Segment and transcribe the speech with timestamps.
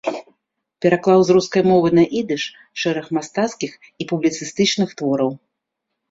[0.83, 2.43] Пераклаў з рускай мовы на ідыш
[2.83, 3.71] шэраг мастацкіх
[4.05, 5.31] і публіцыстычных твораў.